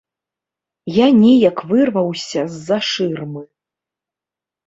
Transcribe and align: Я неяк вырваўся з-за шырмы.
Я 0.93 1.07
неяк 1.17 1.57
вырваўся 1.71 2.41
з-за 2.53 2.77
шырмы. 2.91 3.43